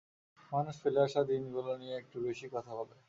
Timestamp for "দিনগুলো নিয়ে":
1.23-1.95